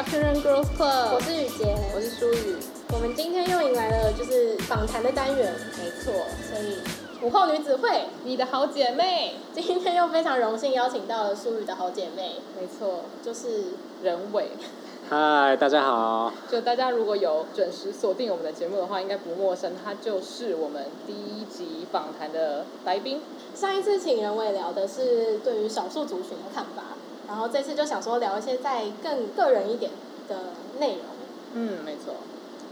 [0.00, 2.56] Afternoon Girls Club，我是雨洁，我是舒雨。
[2.90, 6.10] 我们今天又迎来了就是访谈的单元，没错，
[6.48, 6.78] 所以
[7.22, 14.52] 午后女子会，你的好姐妹，今天又非常荣幸邀请到了舒雨的好姐妹，没错，就是任伟。
[15.10, 16.32] 嗨，大家好。
[16.50, 23.20] 就大家如果有准时锁定我们的节目的话，应该不陌生，他就是我们第一集访谈的来宾。
[23.54, 26.84] 上一次请任伟聊的是对于少数族群的看法，
[27.30, 29.92] 然后这次就想说聊一些再更个人一点
[30.28, 30.36] 的
[30.80, 31.04] 内容。
[31.54, 32.14] 嗯，没错，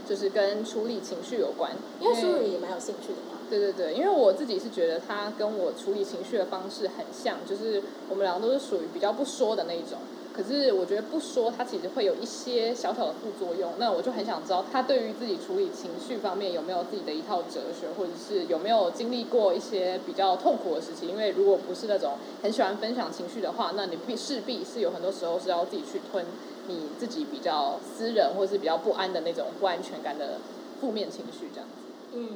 [0.05, 1.71] 就是跟处理情绪有关。
[2.01, 3.39] 因为淑雨也蛮有兴趣的嘛。
[3.49, 9.97] 对对对，因为我自己是觉得他跟我处理情绪的方式很像，就是我们两个都是属于比较不说的那一种。
[10.39, 13.73] 可是我觉得不说，它其实会有一些小小的副作用。
[13.77, 21.09] 那我就很想知道，他对于自己处理情绪方面有没有自己的一套哲学，或者是有没有经历过一些比较痛苦的事情？
[21.09, 26.25] 因为如果不是那种很喜欢分享情绪的话，那你必势必是有很多时候是要自己去吞
[26.69, 30.37] 你自己比较私人或是比较不安的那种不安全感的
[30.79, 32.15] 负面情绪，这样子。
[32.15, 32.29] 嗯。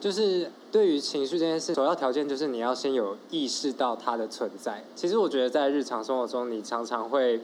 [0.00, 4.84] 就是对于情绪这件事，首要条件就是你要先有意识到它的存在。
[4.94, 7.40] 其实我觉得在日常生活中，你常常会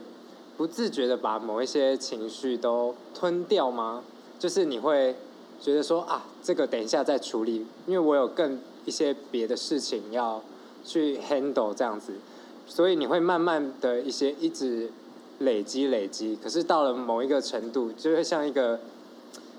[0.55, 4.03] 不自觉的把某一些情绪都吞掉吗？
[4.39, 5.15] 就是你会
[5.59, 10.41] 觉得说啊，这个等一下再处理，因为我有更一些别的事情要
[10.85, 12.13] 去 handle 这样子，
[12.65, 14.89] 所以你会慢慢的一些一直
[15.39, 18.79] 累积累积，可是到了某一个程度，就会像一个。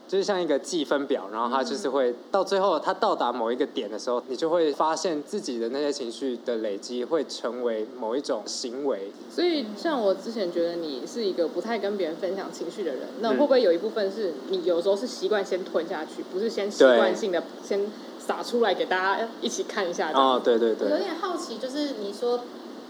[0.09, 9.11] 就是像一个计分表，然后它就是会到最后，它到达某一个点的时候，你就会发现自己的那些情绪的累积会成为某一种行为。
[9.35, 17.81] 所以，像我之前觉得你是一个不太跟别人分享情绪的人，那会不会有一部分是你有时候是习惯先吞下去，不是先习惯性的先
[18.19, 20.13] 撒出来给大家一起看一下？
[20.13, 20.89] 哦，对对对。
[20.89, 22.41] 我有点好奇，就是你说。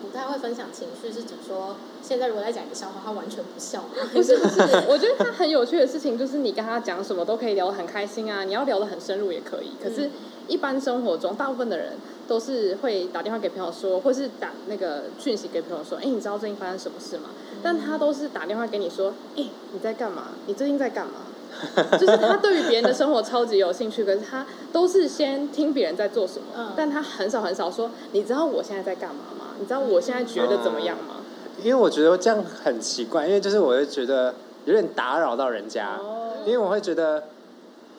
[0.03, 3.89] 不太会分享情绪，是指说现在如果在讲一个笑话，他完全不笑吗？
[4.13, 9.73] 不是不是，我觉得他很有趣的事情就是你跟他讲什么都可以聊得很开心啊，你要聊得很深入也可以。
[9.83, 10.11] 可是，
[10.49, 11.95] 一般生活中大部分的人
[12.29, 17.31] 都是会打电话给朋友说，或是打那个讯息给朋友说，哎，你知道最近发生什么事吗？
[17.63, 20.29] 但他都是打电话给你说，哎，你在干嘛？
[20.47, 21.13] 你最近在干嘛？
[21.99, 29.46] 就是他对于别人的生活超级有兴趣，可是他都是先听别人在做什么，但他很少很少说，你知道我现在在干嘛吗？
[29.59, 31.17] 你知道我现在觉得怎么样吗？
[31.59, 34.35] 嗯，因为我觉得这样很奇怪，因为就是我会觉得
[34.67, 37.25] 有点打扰到人家，哦，因为我会觉得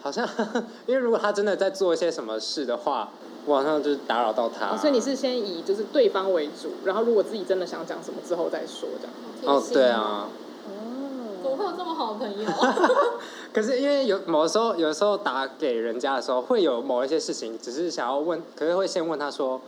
[0.01, 0.28] 好像，
[0.85, 3.09] 因为如果他真的在做一些什么事的话，
[3.45, 4.75] 我好像就是打扰到他。
[4.75, 9.57] 哦，所以你是先以就是对方为主，然后如果自己真的想讲什么之后再说这样。
[9.57, 10.28] 哦，对啊。
[10.68, 12.47] 哦，怎么会有这么好的朋友？
[13.51, 19.59] 可是因为有某的时候，有的时候打给人家的时候，会有某一些事情，只是想要问，可是会先问他说。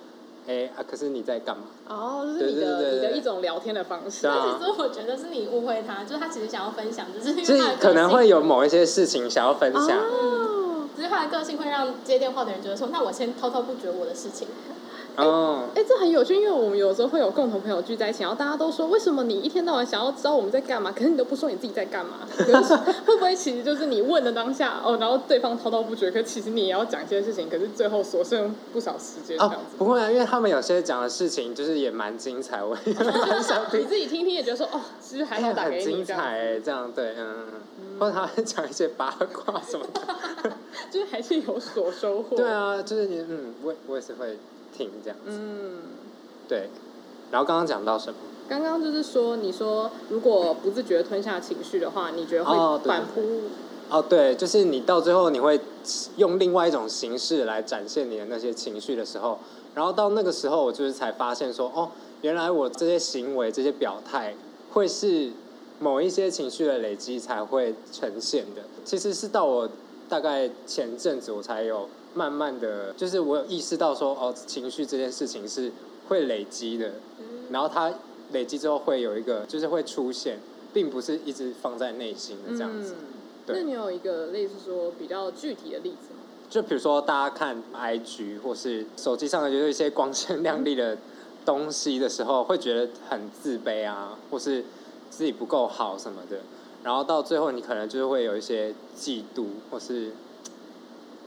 [0.47, 0.83] 哎啊！
[0.89, 1.63] 可是你在干嘛？
[1.87, 4.27] 哦，就是你的你的一种聊天的方式。
[4.27, 9.99] 啊、 其实我觉得是你误会他，就是他其实想要分享，只是因为就是可能会有某一些事情想要分享。
[9.99, 14.47] 哦，只是他的个性会让接电话的人觉得说，那我先滔滔不绝我的事情。
[15.21, 22.19] 哦，哎，这很有趣，因为我们有时候会有共同朋友聚在一起，然后大家都说，为什么你一天到晚想要知道我们在干嘛，可是你都不说你自己在干嘛？
[23.05, 29.55] 会不会其实就是你问的当下哦，然后对方滔滔不绝，可其实你也要讲一些事情，可是最后所剩不少时间这样子。
[29.55, 33.81] 哦，不会啊，因为他们有些讲的事情就是也蛮精彩，我也很想 听。
[33.81, 37.45] 你自己听听也觉得说哦，其实还好打给你很精彩哎，这样对，嗯，
[37.99, 40.01] 或者他会讲一些八卦什么的，
[40.91, 42.35] 就是还是有所收获。
[42.37, 44.37] 对啊，就是你嗯，我我也是会。
[44.75, 45.79] 听这样子，嗯，
[46.47, 46.69] 对。
[47.31, 48.15] 然后刚刚讲到什么？
[48.47, 53.21] 刚刚就是说，你说如果不自觉吞下情绪的话，你觉得会反扑？
[53.89, 55.59] 哦，对，就是你到最后你会
[56.17, 59.37] 用另外一种形式来展现你的那些情绪的时候，
[59.75, 61.91] 然后到那个时候，我就是才发现说，哦，
[62.21, 64.33] 原来我这些行为、这些表态，
[64.71, 65.31] 会是
[65.79, 68.63] 某一些情绪的累积才会呈现的。
[68.83, 69.69] 其实是到我
[70.07, 71.87] 大概前阵子，我才有。
[72.13, 75.71] 慢慢的就是我有意识到说哦，情绪这件事情是
[76.07, 76.93] 会累积的，
[77.51, 77.93] 然后它
[78.31, 80.39] 累积之后会有一个就是会出现，
[80.73, 82.95] 并不是一直放在内心的这样子。
[82.99, 83.05] 嗯、
[83.45, 86.21] 对，那你有一个类似说比较具体的例子吗？
[86.49, 90.97] 就比如说大家看 IG 或是手机上的就是一些光鲜亮丽的
[91.45, 94.65] 东西的时候，会觉得很自卑啊，或是
[95.11, 96.39] 自己不够好什么的，
[96.83, 100.11] 然后到最后你可能就是会有一些嫉妒或是。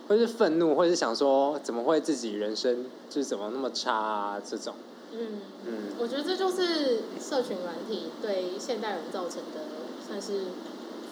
[0.08, 4.42] 或是愤怒，或是想说怎么会自己人生就是怎么那么差啊？
[4.44, 4.74] 这种，
[5.12, 9.62] 嗯嗯，我觉得这就是社群软体对现代人造成的
[10.06, 10.44] 算是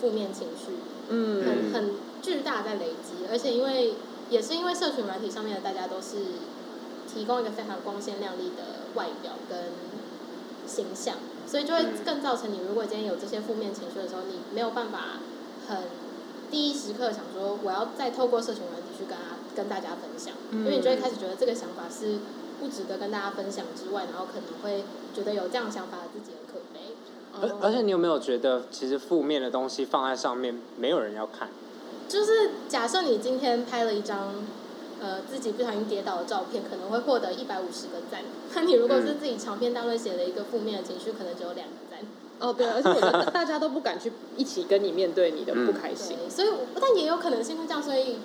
[0.00, 0.72] 负面情绪，
[1.08, 3.94] 嗯，很很巨大在累积，而且因为
[4.28, 6.16] 也是因为社群软体上面的大家都是
[7.12, 9.72] 提供一个非常光鲜亮丽的外表跟
[10.66, 11.16] 形象，
[11.46, 15.18] 所以就会更造成你如果今天有这些负面情绪的时候，你没有办法
[15.68, 15.78] 很
[16.50, 22.18] 第一时刻想说我要再透过社群媒体去跟他跟大家分享，因为你就会开始觉得这个想法是
[22.60, 26.94] 不值得跟大家分享之外，然后可能会觉得有这样想法的自己很可悲。
[27.40, 31.48] 而而且你有没有觉得，其实负面的东西放在上面，没有人要看？
[32.06, 34.34] 就是假设你今天拍了一张。
[35.02, 38.20] 呃，自己不小心跌倒的照片可能会获得一百五十个赞。
[38.54, 42.00] 那你如果是自己长篇大论写了一个负面的情绪，可能只有两个赞。
[42.38, 46.18] 哦，对，而且我觉得大家都不敢去一起跟你面对你的不开心。
[46.28, 46.48] 所以，
[46.78, 48.16] 但也有可能是因为这样，所以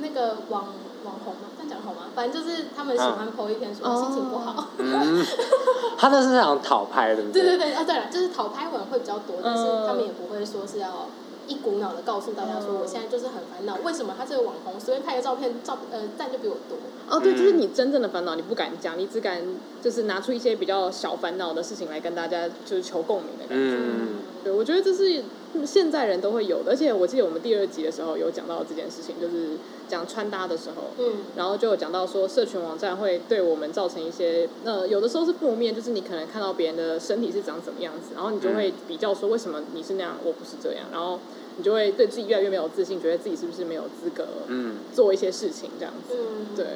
[0.00, 0.66] 那个网
[1.04, 2.08] 网红嘛，这样讲好吗？
[2.14, 4.50] 反正就是他们喜欢 po 一篇说心情不好。
[4.52, 5.24] 啊、嗯，
[5.98, 7.22] 他那是想讨拍的。
[7.32, 11.06] 对对对，哦对了，就是讨拍文会比较多，但是他们也不会说是要。
[11.48, 16.76] 一股脑的告诉大家说，我现在就是很烦恼，为什么他这个网红随便拍个照片，照呃赞就比我多？
[17.08, 19.40] 哦，对，就是你真正的烦恼，你不敢讲，你只敢
[19.80, 23.76] 就是拿出一些比较小烦恼的事情来跟大家就是求共鸣的感觉。
[23.78, 24.08] 嗯，
[24.44, 25.24] 对，我觉得这是
[25.66, 29.56] 现在人都会有的，而且我记得我们第二集的时候有讲到这件事情，就是
[29.88, 41.18] 讲穿搭的时候，嗯，然后就有讲到说，社群网站会对我们造成一些，呃，有的时候是负面，就是你可能看到别人的身体是长什么样子，然后你就会比较说，为什么你是那样，我不是这样，然后。
[41.60, 46.66] 你就会对自己越来越没有自信，觉得自己是不是没有资格嗯做一些事情这样子，嗯、对，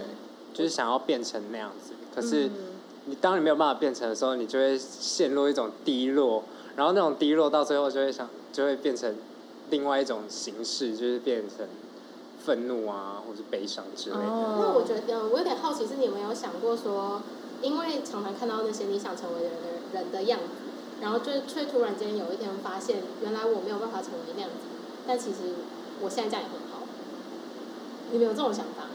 [0.52, 1.92] 就是想要变成那样子。
[2.12, 2.50] 可是
[3.04, 6.42] 你当你没有办法变成的时候，你就会陷入一种低落，
[6.74, 9.16] 然后那种低落到最后就会想，就会变成
[9.70, 11.66] 另外一种形式，就是变成
[12.44, 14.22] 愤怒啊，或是悲伤之类的。
[14.22, 17.22] 哦、那我觉得我有点好奇，是你有没有想过说，
[17.62, 20.44] 因为常常看到那些你想成为的人的人的样子，
[21.00, 24.56] 然后就却突然间有一天发现，原来我没有办法成为那样子。
[25.06, 25.54] 但其实
[26.00, 26.86] 我现在这样也很好，
[28.10, 28.90] 你们有这种想法吗？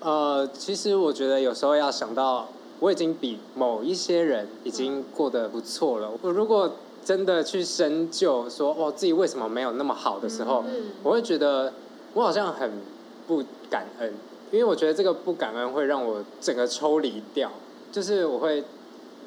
[0.00, 2.48] 呃，其实我觉得有时候要想到，
[2.80, 6.10] 我已经比某一些人已经过得不错了。
[6.20, 11.72] 我如果真的去深究说，哦，自己为什么没有那么好的时候，嗯，我会觉得
[12.14, 12.70] 我好像很
[13.26, 14.12] 不感恩，
[14.50, 17.50] 因为我觉得这个不感恩会让我整个抽离掉，
[17.92, 18.64] 就是我会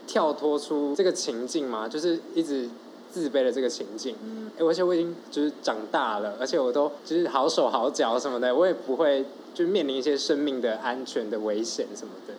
[0.05, 2.69] 跳脱出这个情境嘛，就是一直。
[3.09, 9.25] 自卑的这个情境，嗯，而且我已经就是长大了，而且我都就是好手好脚什么的，我也不会
[9.55, 12.33] 就面临一些生命的安全的危险什么的，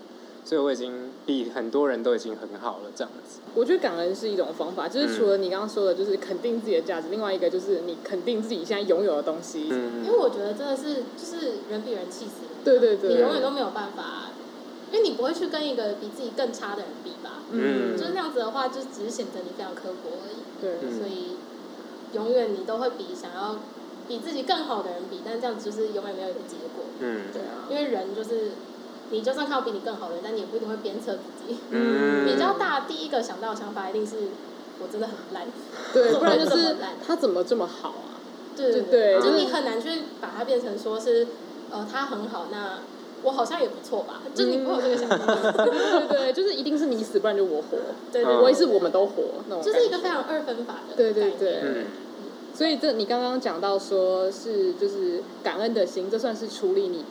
[0.49, 3.41] 所以我已经比很多人都已经很好了这样子。
[3.55, 9.69] 我觉得感恩是一种方法，就是除了你刚刚说的，就是肯定自己的价值，嗯，另外一个就是你肯定自己现在拥有的东西。
[9.71, 14.31] 嗯，因为我觉得真的是就是人比人气死人，对对对，你永远都没有办法，
[14.91, 17.43] 因为你不会去跟一个比自己更差的人比吧？
[17.53, 20.41] 嗯，就是那样子的话，就只是显得你非常刻薄而已。
[20.63, 21.37] 对，所以
[22.15, 23.57] 永远你都会比想要
[24.09, 26.87] 比自己更好的人比，但这样子就是永远没有一个结果。
[27.01, 28.53] 嗯，对啊，因为人就是
[29.11, 31.59] 你就算看到比你更好的人，但你也不一定会鞭策自己。
[31.71, 34.17] 嗯，比较大第一个想到的想法一定是
[34.83, 35.47] 我真的很烂，
[35.93, 36.77] 对，不然就是
[37.07, 38.21] 他怎么这么好啊？
[38.57, 41.27] 对对对，就你很难去把它变成说是
[41.71, 42.79] 呃他很好那。
[43.25, 45.35] 我好像也不错吧，就你不会有这个想法，
[45.65, 47.77] 对对对，就是一定是你死，不然就我活，
[48.13, 51.87] 对对，我也是我们都活那种，就是一个非常二分法的，对对对，嗯，
[52.55, 57.05] 所以这你刚刚讲到说是就是感恩的心，这算是处理你。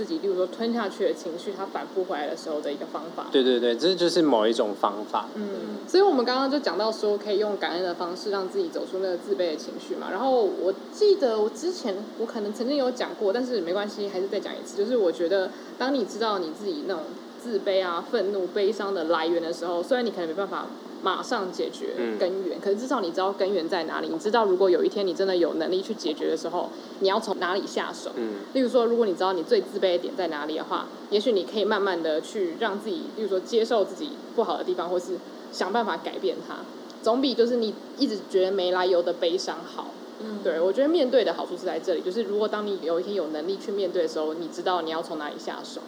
[0.00, 3.26] 自己，例如说吞下去的情绪，它反复回来的时候的一个方法。
[3.30, 5.26] 对对对，这就是某一种方法。
[5.34, 5.44] 嗯，
[5.86, 10.06] 所以我们刚刚就讲到说，可以用感恩的方式让自己走出那个自卑的情绪嘛。
[10.10, 14.74] 然后我记得我之前我可能曾经有讲过，但是没关系，还是再讲一次。
[14.78, 17.02] 就是我觉得，当你知道你自己那种
[17.42, 20.66] 自卑啊、愤怒、悲伤的来源的时候，虽然你可能没办法。
[21.02, 24.08] 马上解决根源，嗯，可是至少你知道根源在哪里。
[24.08, 26.68] 你知道，如果有一天你真的有能力去解决的时候，
[26.98, 28.10] 你要从哪里下手？
[28.16, 35.16] 嗯，例如说，如果你知道你最自卑的点在哪里的话，也许你可以慢慢的去让自己，例如说接受自己不好的地方，或是
[35.50, 36.56] 想办法改变它，
[37.02, 39.86] 总比就是你一直觉得没来由的悲伤好。
[40.22, 45.80] 嗯，对，我觉得面对的好处是在这里，就是如果当你有一天有能力去面对的时候，你知道你要从哪里下手。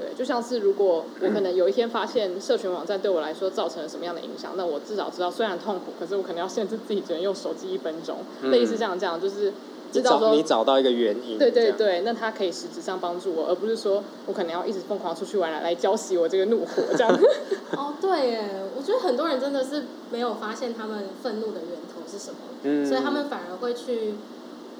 [0.00, 0.06] 嗯。
[0.06, 9.52] 对，就像是如果我可能有一天发现社群网站对我来说造成了什么样的影响，那我至少知道，虽然痛苦，可是我可能要限制自己只能用手机一分钟，嗯、类似这样这样，就是
[9.92, 17.12] 知道说你找到一个原因，对对对，那它可以实质上帮助我，而不是说我可能要一直疯狂出去玩来来浇熄我这个怒火这样。
[17.76, 24.14] 哦，对耶，我觉得很多人真的是没有发现他们愤怒的源头是什么，嗯，所以他们反而会去。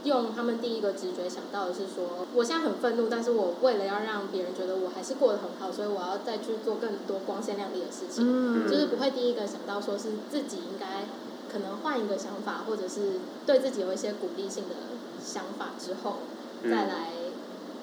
[0.05, 11.05] 用他们第一个直觉想到的是说，我现在很愤怒，但是我为了要让别人觉得我还是过得很好，所以我要再去做更多光鲜亮丽的事情，嗯，就是不会第一个想到说是自己应该
[11.53, 14.77] 可能换一个想法，或者是对自己有一些鼓励性的
[15.23, 16.17] 想法之后，
[16.63, 17.11] 再来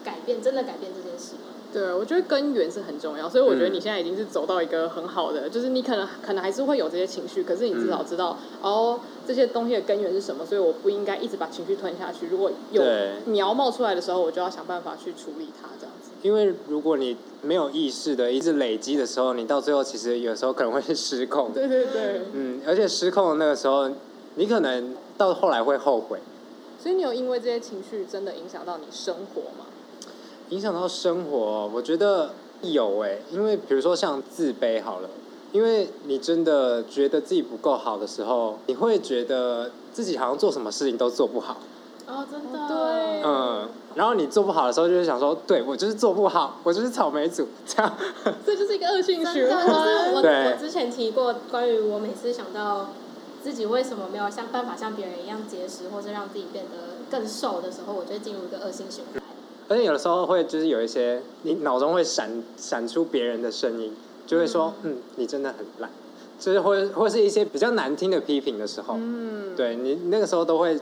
[0.03, 1.56] 改变，真的改变这件事吗？
[1.74, 12.27] 对，我觉得根源是很重要，所以我觉得你现在已经是走到一个很好的，嗯、就是你可能可能还是会有这些情绪，可是你至少知道、嗯、哦，这些东西的根源是什么，所以我不应该一直把情绪吞下去。
[12.27, 12.83] 如果有
[13.25, 16.12] 苗冒出来的时候，我就要想办法去处理它，这样子。
[16.24, 21.51] 因为如果你没有意识的一直累积的时候，你到最后其实有时候可能会失控。
[21.53, 22.21] 对对对。
[22.33, 23.89] 嗯，而且失控的那个时候，
[24.36, 26.19] 你可能到后来会后悔。
[26.81, 29.66] 所以你有因为这些情绪真的影响到你生活吗？
[30.50, 35.10] 影响到生活，我觉得有哎，因为比如说像自卑好了，
[35.51, 41.58] 因为你真的觉得自己不够好的时候，你会觉得自己好像做什么事情都做不好。
[42.08, 42.68] 哦，真的。
[42.68, 43.22] 对。
[43.24, 47.94] 嗯，然后你做不好的时候，就是想说，对，我就是做不好，我就是草莓组，这样。
[48.46, 49.68] 这就是一个恶性循环。
[49.68, 52.92] 就是我 我之前提过，关于我每次想到
[53.44, 56.72] 自己为什么没有像办法像别人一样节食，或是让自己变得
[57.12, 59.22] 更瘦的时候，我就会进入一个恶性循环。
[59.69, 63.93] 而且有的时候会就是有一些，你脑中会闪闪出别人的声音，
[64.25, 65.89] 就会说，嗯，嗯，你真的很烂，
[66.39, 70.79] 就是或或是一些比较难听的批评的时候，嗯，对你那个时候都会。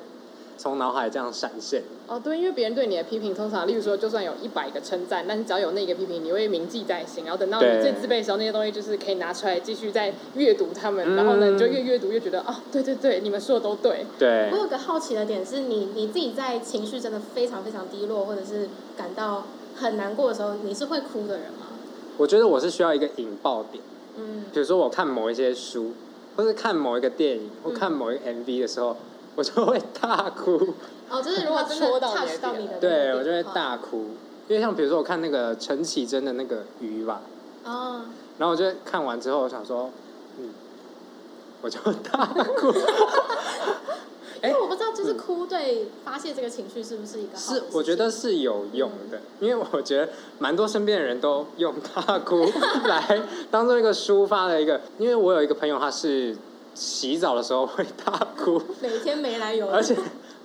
[0.57, 1.83] 从脑海这样闪现。
[2.07, 14.05] 哦，对，因为别人对你的批评，通常，例如说，就算有一百个称赞，但是只要有那个批评，你会铭记在心，然后等到你最自卑的时候，那些东西就是可以拿出来继续再阅读他们，然后呢，你就越阅读越觉得啊，对对对，你们说的都对。
[14.19, 14.49] 对。
[14.51, 19.45] 我有个好奇的点是你你自己在情绪真的非常非常低落，或者是感到
[19.75, 21.67] 很难过的时候，你是会哭的人吗？
[22.17, 23.83] 我觉得我是需要一个引爆点。
[24.17, 24.45] 嗯。
[24.53, 25.93] 比如说我看某一些书，
[26.35, 28.95] 或是看某一个电影，或看某一个 MV 的时候。
[29.35, 30.73] 我就会大哭。
[31.09, 34.05] 哦，就是如果真的 touch 到你的，对，我就会大哭。
[34.47, 37.21] 因为像比如说，我看那个陈绮贞的那个鱼吧，
[37.63, 38.01] 哦，
[38.37, 39.89] 然后我就看完之后，我想说，
[40.39, 40.49] 嗯，
[41.61, 42.71] 我就大哭。
[44.43, 47.53] 因为我不知道，就是哭对发泄这个情绪是不是一个好？
[47.53, 52.45] 是，我觉得是有用的，因为我觉得蛮多身边的人都用大哭
[52.85, 54.81] 来 当做一个抒发的一个。
[54.99, 56.35] 因为我有一个朋友，他是。
[56.75, 59.95] 洗澡的时候会大哭，每天没来由，而且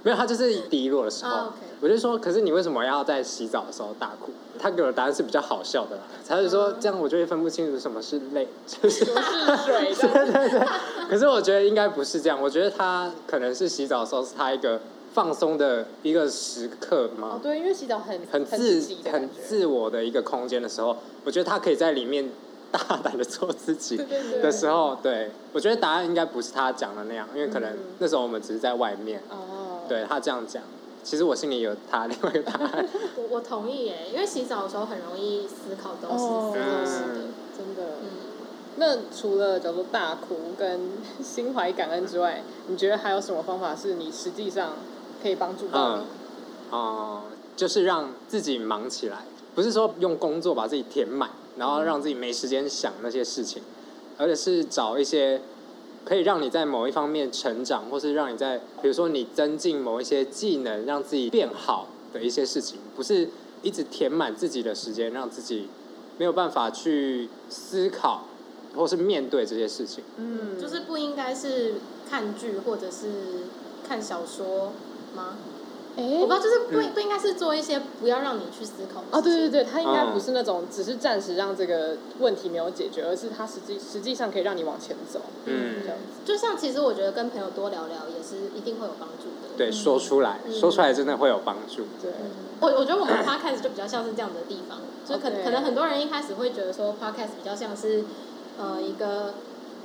[0.02, 4.30] 没有他就是低落的时候，我就说，可是你为什么要在洗澡的时候大哭？
[4.58, 10.68] 他给我的答案是比较好笑的啦，他就说这样我就会分不清楚什么是泪，就是什么是水，对对对。
[11.08, 14.80] 可是我觉得应该不是这样，我觉得他可能是洗澡的时候是他一个
[15.12, 17.32] 放松的一个时刻嘛。
[17.36, 22.30] 哦，对，因为洗澡很很自很自我的一个空间的时候，我觉得他可以在里面。
[22.70, 23.96] 大胆的做自己
[24.42, 29.20] 的时候，对，对，对，我觉得答案应该不是他讲的那样，因为可能那时候我们只是在外面。
[29.28, 29.80] 哦。
[29.88, 30.62] 对他这样讲，
[31.02, 32.88] 其实我心里有他另外一个答案。
[33.16, 37.26] 我我同意耶，因为洗澡的时候很容易思考东西，思考西的，
[37.58, 37.94] 真的。
[38.00, 38.08] 嗯。
[38.76, 44.74] 那除了叫做大哭跟心怀感恩之外，你觉得还有什么方法是你实际上
[45.20, 46.02] 可以帮助到你？
[46.02, 46.04] 哦、
[46.70, 49.24] 嗯嗯，就是让自己忙起来，
[49.56, 51.30] 不是说用工作把自己填满。
[51.56, 53.62] 然后让自己没时间想那些事情，
[54.16, 55.40] 而且是找一些
[56.04, 63.28] 可以让你在某一方面成长，或是让你在比如说你增进某一些技能，让自己变好的一些事情，不是
[63.62, 65.68] 一直填满自己的时间，让自己
[66.18, 68.24] 没有办法去思考
[68.74, 70.02] 或是面对这些事情。
[70.16, 71.74] 嗯，就是不应该是
[72.08, 73.44] 看剧或者是
[73.86, 74.72] 看小说
[75.14, 75.36] 吗？
[76.02, 79.18] 欸、我不知道，就是不不应该是做一些不要让你去思考的事情。
[79.18, 85.20] 哦，对对对，他应该不是那种只是暂时让这个问题没有解决，而是他实际实际上可以让你往前走。
[85.46, 86.20] 嗯，这样子。
[86.24, 89.56] 就像其实我觉得跟朋友多聊聊也是一定会有帮助的。
[89.56, 91.84] 对，说出来，嗯、说出来真的会有帮助。
[92.00, 92.10] 对，
[92.60, 98.04] 我我觉得我们 podcast 就比较像是这样的地方，就可能可能很多人一开始会觉得说 podcast 比较像是
[98.58, 99.34] 呃一个。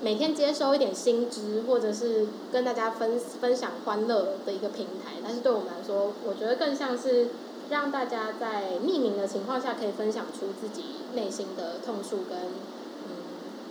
[0.06, 7.30] 每天接收一点新知，或者是跟大家分分享欢乐的一个平台，但是对我们来说，我觉得更像是
[7.72, 10.84] 让大家在匿名的情况下，可以分享出自己
[11.16, 13.18] 内心的痛处跟嗯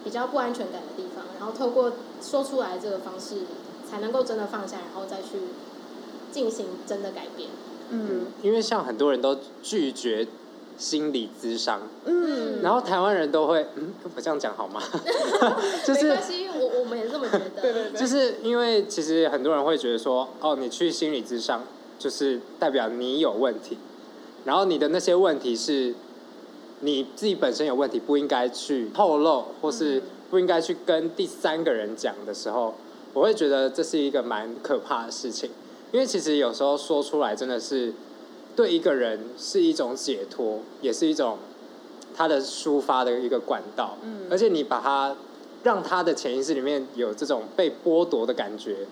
[0.02, 3.42] 比较不安全感的地方，然后透过说出来这个方式，
[3.88, 5.38] 才能够真的放下，然后再去
[6.32, 7.48] 进行真的改变。
[7.90, 10.26] 嗯，因为像很多人都拒绝。
[10.76, 14.82] 心理咨商，嗯，然后台湾人都会，嗯，我这样讲好吗？
[15.86, 17.48] 就是没关系，我我们也这么觉得。
[17.62, 18.00] 对对对。
[18.00, 21.62] 就是因为其实很多人会觉得说，哦，你去心理咨商，
[21.98, 23.78] 就是代表你有问题，
[24.44, 25.94] 然后你的那些问题是
[26.80, 32.74] 你自己本身有问题，不应该去透露，或是不应该去跟第三个人讲的时候，
[33.12, 35.50] 我会觉得这是一个蛮可怕的事情，
[35.92, 37.92] 因为其实有时候说出来真的是。
[38.56, 41.38] 对一个人是一种解脱，也是一种
[42.14, 43.98] 他的抒发的一个管道。
[44.02, 45.16] 嗯，而且你把他
[45.62, 48.86] 让他的潜意识里面有这种被剥夺的感觉，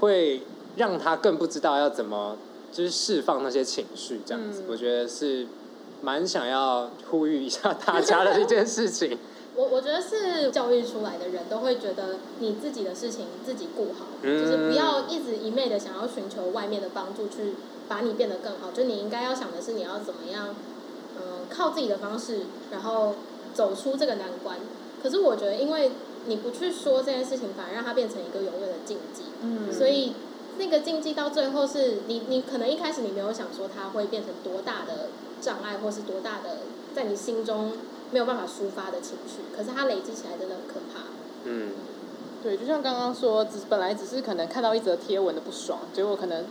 [0.00, 0.42] 会
[0.76, 2.36] 让他更不知道要怎么
[2.70, 5.46] 就是释放那些情绪，这样子，嗯，我觉得是
[6.02, 9.18] 蛮想要呼吁一下大家的一件事情。
[9.58, 17.54] 我我觉得是教育出来的人都会觉得你自己的事情自己顾好，嗯、就是不要一直一昧的想要寻求外面的帮助去
[17.88, 18.70] 把你变得更好。
[18.70, 20.54] 就你应该要想的是你要怎么样，
[21.16, 23.16] 嗯、呃，靠自己的方式，然后
[23.52, 24.58] 走出这个难关。
[25.02, 25.90] 可是我觉得，因为
[26.26, 29.24] 你不去说这件事情，反而让它变成一个永远的禁忌。
[29.42, 30.12] 嗯，所以
[30.56, 35.08] 那个禁忌到最后是你你可能一开始你没有想说它会变成多大的
[35.40, 36.58] 障碍，或是多大的
[36.94, 37.72] 在你心中。
[38.10, 41.04] 没有办法抒发的情绪，可是它累积起来真的很可怕。
[41.44, 41.72] 嗯，
[42.42, 46.44] 对，就像刚刚说，只本来只是可能看到一则贴文的不爽，结果可能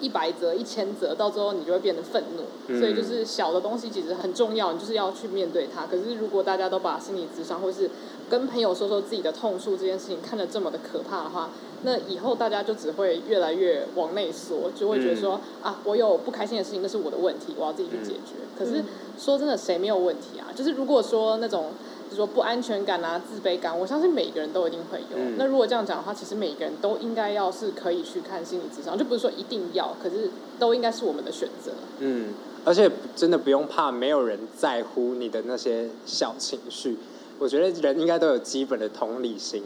[0.00, 2.44] 一百则、一千则，到最后你就会变得愤怒。
[2.68, 5.86] 嗯、所以就是小的东西其实很重要，你就是要去面对它。
[5.86, 7.90] 可是如果大家都把心理智商或是
[8.30, 11.50] 跟朋友说说自己的痛处这件事情看得这么的可怕的话，
[11.82, 18.36] 那以后大家就只会越来越往内缩，就会觉得说、嗯、啊，我有不开心的事情，那是我的问题，我要自己去解决。
[18.40, 18.82] 嗯、可是。
[19.18, 20.48] 说真的，谁没有问题啊？
[20.56, 21.72] 就是如果说那种，
[22.06, 25.18] 就是说不安全感啊、自卑感，我相信每个人都一定会有。
[25.18, 31.72] 嗯、那如果这样讲的话，其实每个人都应该要是可以去看心理咨商，就不是说一定要，可是都应该是我们的选择。
[31.98, 32.32] 嗯，
[32.64, 36.96] 而且真的不用怕没有人在乎你的那些小情绪。
[37.40, 39.64] 我觉得人应该都有基本的同理心，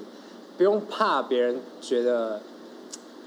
[0.56, 2.40] 不用怕别人觉得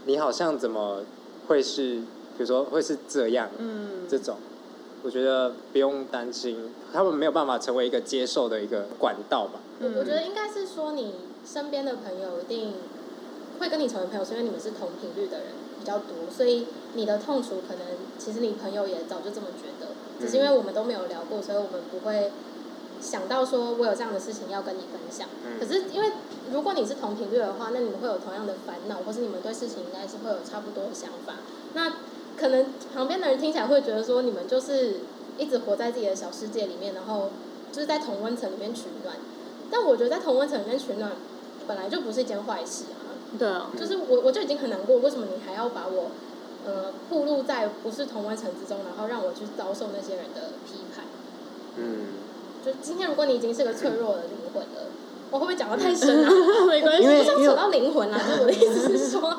[0.06, 1.04] 你好像怎么
[1.48, 4.38] 会是，比如说会是这样，嗯，这种。
[5.04, 9.60] 我觉得不用担心，他们没有办法成为一个接受的一个管道吧。
[9.82, 11.14] 我我觉得应该是说，你
[11.46, 12.74] 身边的朋友一定
[13.60, 17.84] 会跟你成为朋友，是因为你们是同频率的人比较多，所以你的痛楚可能
[18.18, 22.32] 其实你朋友也早就这么觉得，只是因为我们都没有聊过，所以我们不会
[23.02, 25.28] 想到说我有这样的事情要跟你分享。
[25.60, 26.12] 可是因为
[26.52, 31.36] 如果你是同频率的话，那你们会有同样的烦恼，或是你们对事情应该是会有差不多的想法。
[31.74, 31.94] 那
[32.38, 34.98] 可能旁边的人听起来会觉得说，你们就是
[35.38, 37.30] 一直活在自己的小世界里面，然后
[37.72, 39.16] 就是在同温层里面取暖。
[39.70, 41.12] 但我觉得在同温层里面取暖
[41.68, 43.12] 本来就不是一件坏事啊。
[43.38, 43.72] 对啊。
[43.78, 46.12] 就是我我就已经很难过，为什么你还要把我
[46.66, 51.06] 呃暴露在不是同温层之中，然后让我去遭受那些人的批判？
[51.76, 52.27] 嗯。
[52.66, 54.90] 就今天如果你已经是个脆弱的灵魂了，
[55.32, 56.32] 我会不会讲的太深啊？
[56.68, 58.20] 没关系，不想扯到灵魂啊。
[58.36, 59.38] 就我的意思是说。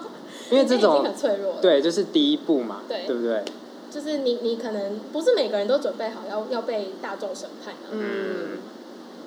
[0.50, 3.44] 因为这种很脆弱对，就是第一步嘛，对，对不对？
[3.90, 8.57] 就是你，你可能不是每个人都准备好要要被大众审判啊，嗯，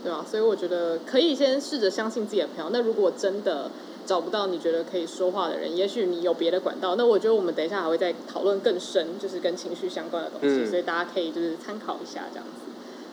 [0.04, 2.72] 对啊，所以我觉得可以先试着相信自己的朋友。
[2.74, 3.70] 那如果真的
[4.04, 6.96] 找不到你觉得可以说话的人，也许你有别的管道。
[6.96, 12.71] 那我觉得我们等一下还会再讨论更深，就是跟情绪相关的东西，嗯，所以大家可以就是参考一下这样子。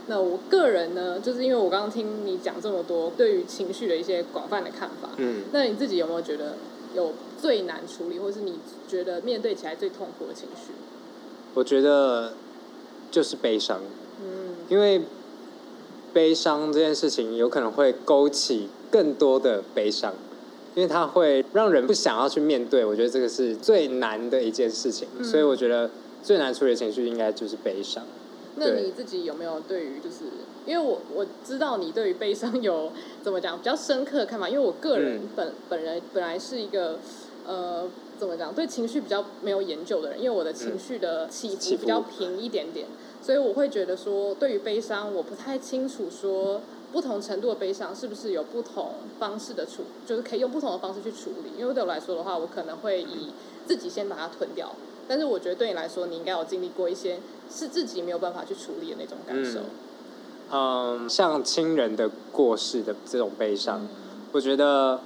[0.08, 6.54] 那我个人呢，就是因为我刚刚听你讲这么多对于情绪的一些广泛的看法，嗯，那你自己有没有觉得？
[6.96, 8.54] 有最难处理，或是你
[8.88, 10.72] 觉得面对起来最痛苦的情绪？
[11.52, 12.32] 我觉得
[13.10, 13.82] 就是悲伤。
[14.22, 15.02] 嗯，因为
[16.14, 20.14] 悲伤这件事情有可能会勾起更多的悲伤，
[20.74, 22.86] 因为它会让人不想要去面对。
[22.86, 25.90] 我觉得这个是最难的一件事情，嗯，所以我觉得
[26.22, 28.02] 最难处理的情绪应该就是悲伤。
[28.58, 30.24] 那你自己有没有对于就是？
[30.66, 32.92] 因为我我知道你对于悲伤有
[33.22, 36.98] 怎么讲比较深刻的看法，因为我个人本、嗯、本人本来是一个
[37.46, 42.86] 呃怎么讲对情绪比较没有研究的人，因为我的情绪的起伏比较平一点点，
[43.22, 46.60] 所以我会觉得说对于悲伤我不太清楚说
[46.92, 51.58] 不同程度的悲伤是不是有不同方式的处，就是可以用不同的方式去处理。
[51.58, 53.32] 因为对我来说的话，我可能会以
[53.66, 54.74] 自己先把它吞掉，
[55.08, 57.18] 但是我觉得对你来说，你应该有经历过一些
[57.50, 59.60] 是自己没有办法去处理的那种感受。
[59.60, 59.64] 嗯
[60.50, 63.88] 嗯，像亲人的过世的这种悲伤，嗯、
[64.32, 64.98] 我觉得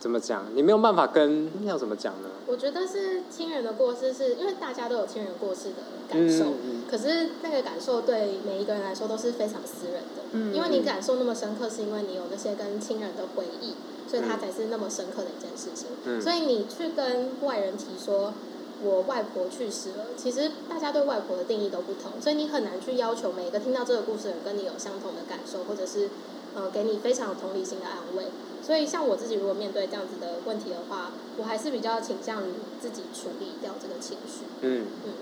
[0.00, 2.28] 怎么讲，你没有办法跟要怎么讲呢？
[2.48, 5.76] 我觉得是亲人的过世是，是因为大家都有亲人过世的
[6.08, 10.22] 感受，嗯、可是那个感受对每一个人来说都是非常私人的。
[10.32, 13.74] 嗯，因为你感受那么深刻，是因为你有那些跟亲人的回忆，
[14.10, 15.86] 所以它才是那么深刻的一件事情。
[16.06, 18.32] 嗯，所以你去跟外人提说。
[18.82, 26.08] 我外婆去世了，其实大家对外婆的定义都不同，所以你很难去要求每一个听到这个故事的人跟你有相同的感受，或者是
[26.54, 28.26] 呃给你非常有同理心的安慰。
[28.62, 34.44] 所以像我自己如果面对这样子的问题的话，我还是比较倾向于自己处理掉这个情绪。
[34.62, 35.12] 嗯嗯。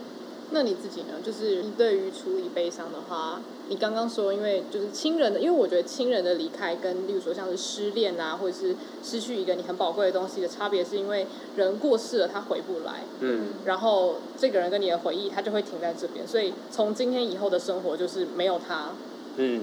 [0.51, 1.15] 那你自己呢？
[1.25, 13.03] 就是你对于处理悲伤的话，你刚刚说，因为就是亲人的，因为我觉得亲人的离开跟，例如说像是失恋啊，或者是失去一个你很宝贵的东西的差别，是因为人过世了，他回不来。
[13.21, 13.55] 嗯。
[13.65, 18.91] 然后这个人跟你的回忆，他就会停在这边，所以从今天以后的生活就是没有他。
[19.37, 19.63] 嗯。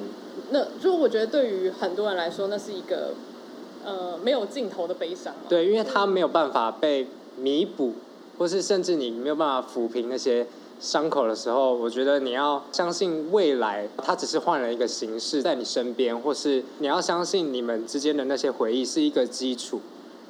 [0.52, 3.14] 那就我觉得对于很多人来说，那是一个
[3.86, 5.34] 呃没有尽头的悲伤。
[5.48, 7.94] 对，因为他没有办法被弥补，
[8.38, 10.46] 或是甚至你没有办法抚平那些。
[10.84, 19.80] 伤口的时候，我觉得你要相信未来，它只是换了一个形式在你身边，或是你要相信你们之间的那些回忆是一个基础，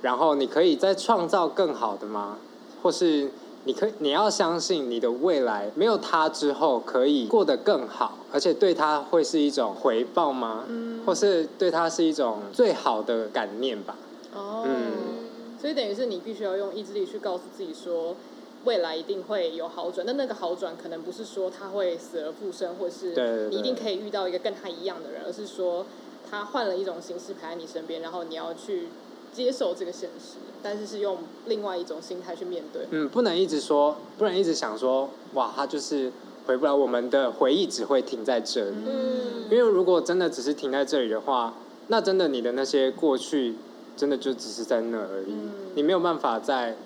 [0.03, 2.37] 然后你可以再创造更好的吗？
[2.83, 3.31] 或是
[3.63, 10.65] 你可以你要相信你的未来没有他之后可以过得更好，而且对他会是一种回报吗？
[10.67, 13.95] 嗯，或是对他是一种最好的感念吧？
[14.35, 18.15] 哦，嗯，所以等于是你必须要用意志力去告诉自己说。
[18.65, 25.85] 未来一定会有好转，但那个好转可能不是说他会死而复生，或是你一定可以遇到一个跟他一样的人，而是说
[26.29, 28.87] 他换了一种形式陪在你身边，然后你要去
[29.33, 32.87] 接受这个现实，但是是用另外一种心态去面对。
[32.91, 36.09] 嗯，不能一直说，不能一直想说，哇，他就是
[36.47, 38.77] 回不来，我们的回忆只会停在这里。
[38.87, 41.55] 嗯，因为如果真的只是停在这里的话，
[41.89, 43.55] 那真的你的那些过去，
[43.97, 46.77] 真的就只是在那而已，嗯，你没有办法再。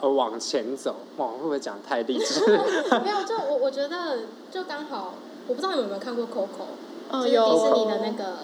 [0.00, 2.40] 呃，往前走，哇，会不会讲太励志？
[3.04, 4.18] 没有，就我我觉得
[4.50, 5.14] 就刚好，
[5.48, 6.68] 我不知道你们有没有看过 Coco，
[7.10, 8.34] 哦，就是迪士尼的那个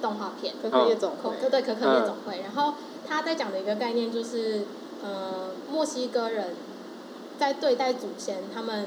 [0.00, 2.40] 动画片，可可夜总会，对对，可可夜总会。
[2.40, 2.74] 然后
[3.06, 4.62] 他在讲的一个概念就是，
[5.04, 6.54] 呃，墨西哥人
[7.38, 8.86] 在对待祖先，他们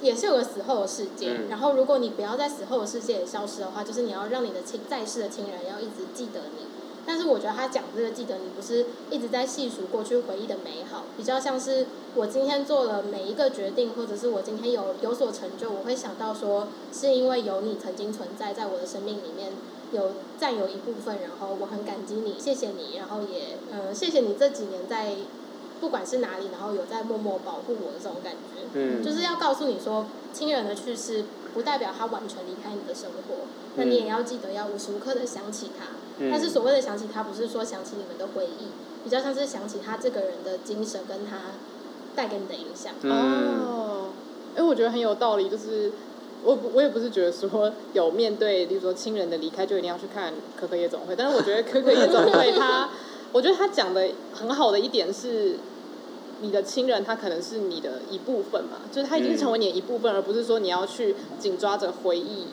[0.00, 1.32] 也是有个死后的世界。
[1.32, 6.66] 嗯、然后如果你不要在死后的世界也消失的话，就是你要让你的亲在世的亲人要一直记得你。
[7.08, 19.52] 但是我觉得他讲这个，记得你不是一直在细数过去回忆的美好，比较像是我今天做了每一个决定，或者是我今天有有所成就，我会想到说是因为有你曾经存在在我的生命里面，
[19.90, 25.14] 有占有一部分，然后我很感激你，谢谢你，然后也嗯谢谢你这几年在
[25.80, 35.86] 不管是哪里，然后有在默默保护我的这种感觉，嗯，就是要告诉你说，亲人的去世不代表他完全离开你的生活，那你也要记得要无时无刻的想起他。
[36.30, 38.70] 但是所谓的想起他，不是说想起你们的回忆，
[39.04, 41.38] 比较像是想起他这个人的精神跟他
[42.16, 42.92] 带给你的影响。
[43.04, 44.08] 哦，
[44.56, 45.48] 哎，我觉得很有道理。
[45.48, 45.92] 就是
[46.42, 52.88] 我我也不是觉得说有面对，比如说亲人的离开就一定要去看《可可夜总会》，但是我觉得《可可夜总会》 他，
[53.32, 55.56] 我觉得他讲的很好的一点是，
[56.40, 62.46] 你的亲人他可能是你的一部分嘛，就是他已经成为你的一部分，而不是说你要去紧抓着回忆。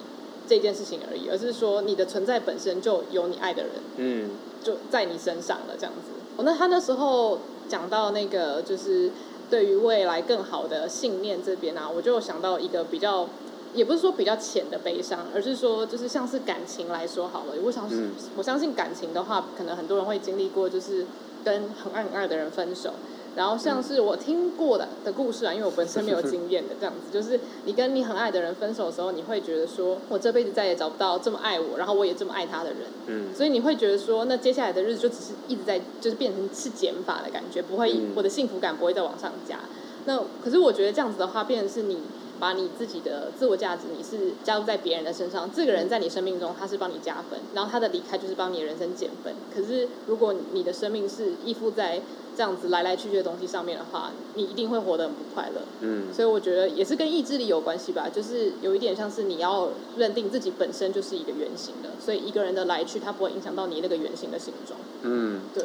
[0.48, 4.30] 这件事情而已，而是说你的存在本身就有你爱的人，嗯，
[4.64, 6.12] 就在你身上了，这样子。
[6.38, 9.10] 哦，那他那时候讲到那个，就是
[9.50, 13.28] 对于未来更好的信念这边啊，我就想到一个比较，
[13.76, 17.54] 也不是说比较浅的悲伤，而是说就是像是感情来说好了。
[17.64, 21.06] 我想，嗯，我相信感情的话，可能很多人会经历过，就是
[21.44, 22.94] 跟很爱很爱的人分手。
[23.36, 39.60] 然后像是我听过的的故事啊，因为我本身没有 经验的这样子，就是你跟你很爱的人分手的时候，你会觉得说，我这辈子再也找不到这么爱我，然后我也这么爱他的人，嗯，所以你会觉得说，那接下来的日子就只是一直在，就是变成是减法的感觉，不会，我的幸福感不会再往上加。
[40.06, 41.98] 那可是我觉得这样子的话，变成是你。
[42.40, 45.50] 把你自己的自我价值，你是加入在别人的身上。
[45.52, 49.34] 这个人在你生命中，他是帮你加分，然后他的离开就是帮你的人生减分。
[49.54, 52.02] 可是如果你的生命是依附在
[52.36, 55.62] 这样子来来去去的东西上面的话，你一定会活得很不快乐。
[55.82, 64.80] 嗯，所以我觉得也是跟意志力有关系吧，就是有一点像是你要认定自己本身就是一个圆形的，所以一个人的来去，它不会影响到你那个圆形的形状。
[65.04, 65.64] 嗯，对。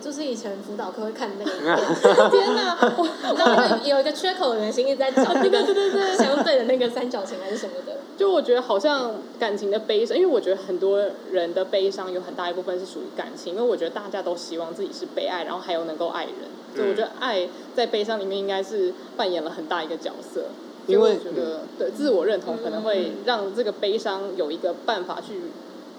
[0.00, 2.78] 就是以前辅导课会看的那个天哪！
[3.30, 7.98] 你知道那个有一个缺口的圆形一直在找 那个对对对相对的那个三角形还是什么的。
[8.16, 16.34] 就我觉得好像感情的悲伤，因为我觉得很多人的悲伤有很大一部分是属于感情，因为我觉得大家都希望自己是被爱，然后还有能够爱人。
[16.74, 20.46] 所以我觉得爱在悲伤里面应该是扮演了很大一个角色。
[20.86, 25.34] 因为我觉得对自我认同可能会让这个悲伤有一个办法去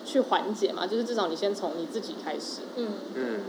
[0.09, 2.61] 去缓解嘛，就是至少你先从你自己开始。
[2.75, 3.39] 嗯嗯。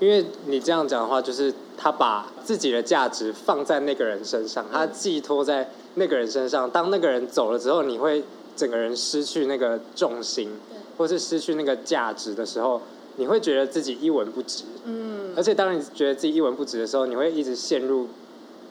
[0.00, 6.70] 因为你这样讲的话，就是他把自己的价值放在那个人身上，他寄托在那个人身上。
[6.70, 8.22] 当那个人走了之后，你会
[8.54, 10.50] 整个人失去那个重心，
[10.96, 12.80] 或是失去那个价值的时候，
[13.16, 14.62] 你会觉得自己一文不值。
[14.84, 15.32] 嗯。
[15.36, 18.06] 而且当你觉得自己一文不值的时候，你会一直陷入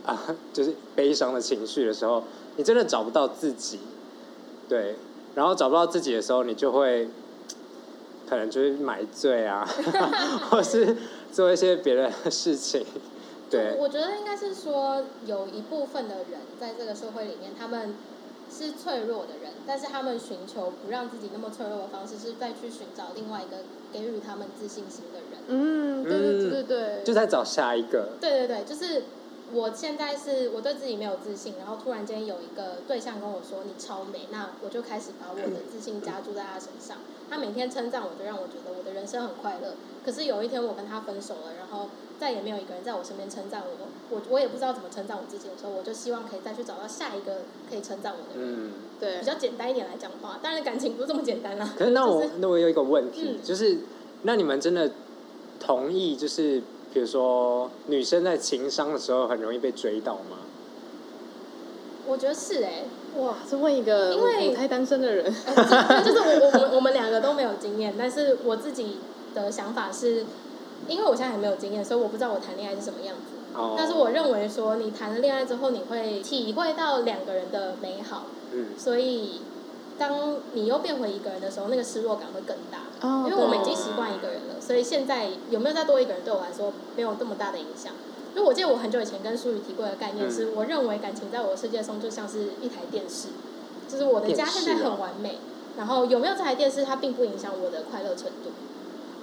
[0.06, 2.24] 啊，就是悲伤的情绪的时候，
[2.56, 3.80] 你真的找不到自己。
[4.70, 4.96] 对。
[5.36, 7.10] 然后找不到自己的时候，你就会
[8.28, 9.68] 可能就是买醉啊，
[10.52, 10.96] 或是。
[11.30, 12.84] 做一些别的事情，
[13.52, 13.76] 对。
[13.78, 17.94] 我觉得应该是说，有一部分的人在这个社会里面，他们
[18.50, 23.58] 是脆弱的人，但是他们寻求不让自己那么脆弱的方式，是再去寻找另外一个
[23.94, 25.44] 给予他们自信心的人。
[25.48, 27.04] 嗯，对对对对对。
[27.04, 28.14] 就在找下一个。
[28.20, 29.04] 对对对，就是
[29.54, 36.98] 我现在是我对自己没有自信，然后突然间有一个对象跟我说你超美，那我就开始把我的自信加注在他身上。
[37.30, 39.76] 他每天称赞我，就让我觉得我的人生很快乐。
[40.06, 48.68] 可是有一天我跟他分手了，然后再也没有一个人在我身边称赞我，我我也不知道怎么称赞我自己的时候，我就希望可以再去找到下一个可以称赞我的人。
[48.68, 51.74] 嗯，对，比较简单一点来讲话，当然感情不是这么简单啦。
[51.78, 53.78] 可是那我、那我有一个问题，就是
[54.24, 54.92] 那你们真的
[55.58, 56.62] 同意就是？
[56.94, 60.38] 比如说，女生在情商的时候很容易被追到吗？
[62.08, 68.98] 我觉得是哎、欸，哇，这问一个因为太单身的人，欸、就是我我们我们两个都没有经验，但是我自己
[69.36, 70.26] 的想法是，
[70.88, 73.34] 因为我现在还没有经验，所以我不知道我谈恋爱是什么样子。
[73.54, 73.76] 哦。
[73.78, 78.28] 但是我认为说，你谈了恋爱之后，你会体会到两个人的美好。
[78.54, 78.68] 嗯。
[78.78, 79.42] 所以。
[80.00, 82.82] 当你又变回一个人的时候，那个失落感会更大。
[83.02, 83.26] 哦。
[83.30, 87.94] 因为我们已经习惯一个人了，所以现在有没有再多一个人，对我来说没有这么大的影响。
[88.36, 93.30] 因为我记得我很久以前跟舒宇提过的概念是，我认为感情在我的世界中就像是一台电视，
[93.88, 95.40] 就是我的家现在很完美，
[95.78, 98.52] 然后有没有这台电视，它并不影响我的快乐程度。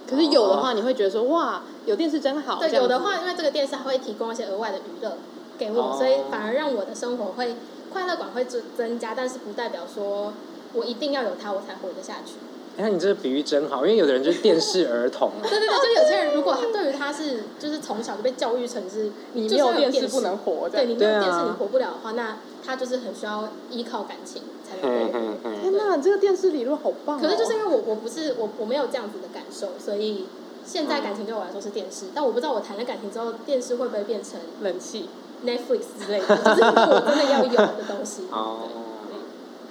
[0.09, 2.59] 可是有的话，你会觉得说哇，有电视真好。
[2.59, 5.17] 对，有的话，因为这个电视还会提供一些额外的娱乐
[5.57, 7.57] 给我，所以反而让我的生活会
[7.93, 10.33] 快乐感会增增加，但是不代表说。
[10.77, 12.33] 我一定要有它，我才活得下去。
[12.77, 15.31] 哎、欸，你这个比喻真好，因为有的人就是电视儿童。
[15.43, 25.51] 对对对，就有些人如果他对于他是就是从小就被教育成是你没有电视不能活，对，你没有电视你活不了的话，那他就是很需要依靠感情才能活。
[25.63, 27.21] 天哪，这个电视理论好棒、哦！
[27.23, 30.27] 可是就是因为我我不是我我没有这样子的感受，所以
[30.67, 35.09] 现在感情对我来说是电视，但我不知道我谈了感情之后，电视会不会变成冷气、
[35.47, 38.23] Netflix 之类的，就是我真的要有的东西。
[38.33, 38.69] 哦，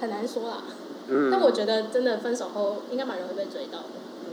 [0.00, 0.62] 很难说啦。
[1.08, 3.84] 嗯、但我觉得真的分手后应该蛮容易被追到的，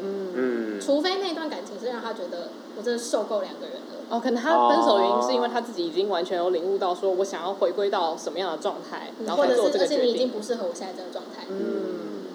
[0.01, 3.79] 嗯，除非那段感情是让他觉得我真的受够两个人了。
[4.10, 9.97] 哦，可能他分手的原因是因为他自己已经完全有领悟到，说我想要回归到什么样的状态，嗯、然后才做这个决定。
[9.97, 11.45] 或者是而且你已经不适合我现在这个状态。
[11.49, 12.25] 嗯，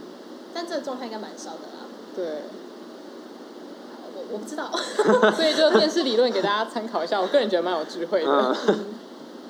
[0.54, 1.84] 但这个状态应该蛮少的啦。
[2.14, 2.24] 对，
[4.14, 4.70] 我我不知道，
[5.36, 7.20] 所以就电视理论给大家参考一下。
[7.20, 8.56] 我个人觉得蛮有智慧的。
[8.68, 8.84] 嗯、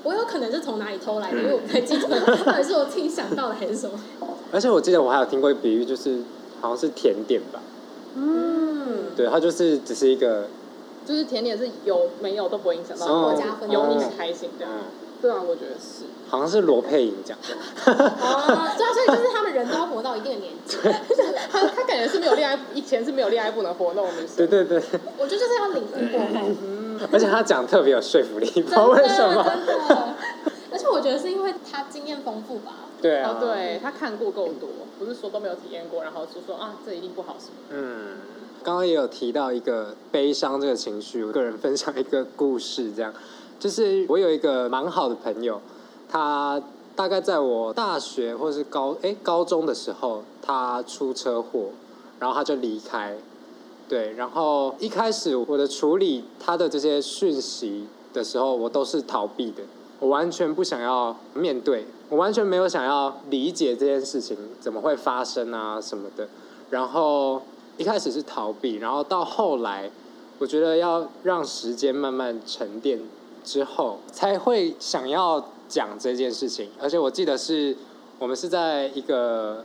[0.07, 3.99] 我有可能是从哪里偷来的，因为我不太记得到底是我自己想到的还是什么。
[4.53, 6.21] 而且我记得我还有听过比喻，就是
[6.61, 7.61] 好像是甜点吧。
[8.15, 9.07] 嗯。
[9.17, 10.47] 对，它就是只是一个。
[11.05, 14.67] 就是甜点是有没有都不会影响到国家分，有你是开心的。
[14.67, 15.06] 嗯。
[15.21, 16.05] 对啊，我觉得是。
[16.29, 17.55] 好像是罗佩颖讲的。
[17.93, 20.77] 哦，对啊， 所以就是他们人都要活到一定的年纪。
[21.51, 24.37] 他他感觉是没有恋爱，以前是没有恋爱不能活那种女生。
[24.47, 24.83] 对对对。
[25.19, 26.49] 我觉得就是要领悟过后。
[26.63, 27.01] 嗯。
[27.13, 29.45] 而且他讲特别有说服力，不知道为什么。
[29.45, 30.15] 真的。
[30.73, 32.73] 而且我觉得是因为他经验丰富吧。
[33.01, 37.53] 对啊，对，他看过够多，不是说都没有体验过，然后就说啊，这一定不好什么。
[37.71, 38.17] 嗯，
[38.65, 43.13] 刚刚也有提到一个悲伤这个情绪，我个人分享一个故事，这样，
[43.59, 45.61] 就是我有一个蛮好的朋友，
[46.09, 46.61] 他
[46.95, 51.71] 大概在我大学或是高哎高中的时候，他出车祸，
[52.21, 53.17] 然后他就离开，
[53.89, 59.63] 对，然后一开始我的处理他的这些讯息的时候，我都是逃避的。
[59.99, 66.29] 我完全不想要面对，我完全没有想要理解这件事情怎么会发生啊什么的。
[66.69, 67.41] 然后
[67.79, 69.91] 一开始是逃避，然后到后来，
[70.39, 73.01] 我觉得要让时间慢慢沉淀
[73.47, 76.69] 之后，才会想要讲这件事情。
[76.79, 77.75] 而且我记得是
[78.19, 79.65] 我们是在一个。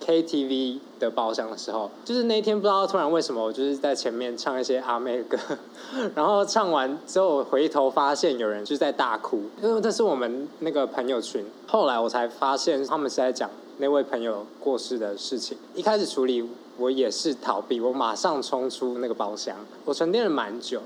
[0.00, 5.36] KTV 的包厢的时候，就是那一天不知道突然为什么，我就是在前面唱一些阿妹歌，
[6.16, 11.44] 然后唱完之后回头发现有人就在大哭，因为这是我们那个朋友群。
[11.66, 15.58] 后来我才发现他们是在讲那位朋友过世的事情。
[15.74, 20.80] 一开始处理我也是逃避，我马上冲出那个包厢，我沉淀了蛮久，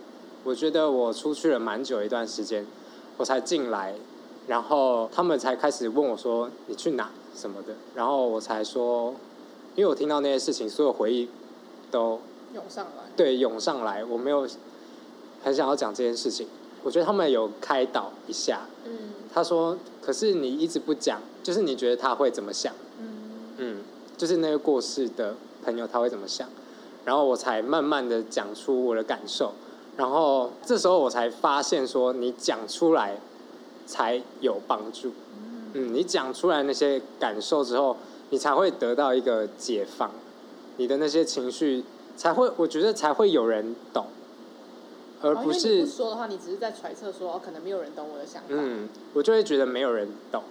[0.44, 2.66] 我觉得我出去了蛮久一段时间，
[3.16, 3.94] 我才进来，
[4.46, 9.12] 然后他们才开始问我说：“你去哪？”什么的，然后我才说，
[9.74, 11.28] 因为我听到那些事情，所有回忆
[11.90, 12.20] 都
[12.52, 14.46] 涌上来，对，涌上来，我没有
[15.42, 16.46] 很想要讲这件事情。
[16.84, 22.72] 我觉得他们有开导一下，嗯，他说，可是你一直不讲，就是你觉得他会怎么想？
[23.00, 23.08] 嗯，
[23.56, 23.82] 嗯，
[24.16, 26.48] 就是那个过世的朋友他会怎么想？
[27.04, 29.52] 然后我才慢慢的讲出我的感受，
[29.96, 33.16] 然后这时候我才发现说，你讲出来
[33.86, 35.12] 才有帮助。
[35.72, 37.96] 嗯，你讲出来那些感受之后，
[38.30, 40.10] 你才会得到一个解放，
[40.76, 41.84] 你的那些情绪
[42.16, 44.06] 才会，我觉得才会有人懂，
[45.20, 48.48] 而不是、哦、不说的话，你只是在揣测说，可能没有人懂我的想法。
[48.50, 50.42] 嗯，我就会觉得没有人懂，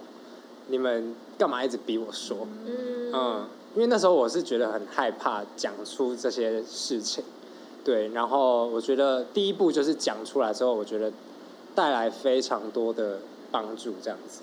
[0.68, 2.46] 你们干嘛一直逼我说？
[2.66, 7.24] 嗯，嗯，因为那时候我是觉得很害怕讲出这些事情，
[7.84, 11.12] 对，然后我觉得第一步就是讲出来之后，我觉得
[11.76, 13.19] 带来非常多的
[13.52, 14.41] 帮助，这样子。